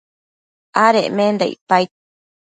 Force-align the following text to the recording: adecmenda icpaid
adecmenda 0.85 1.45
icpaid 1.53 1.89